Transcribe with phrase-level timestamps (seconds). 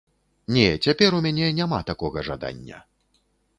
[0.55, 2.83] Не, цяпер у мяне няма такога жадання.